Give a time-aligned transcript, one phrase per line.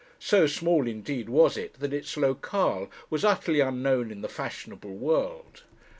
[0.19, 5.61] So small, indeed, was it, that its locale was utterly unknown in the fashionable world.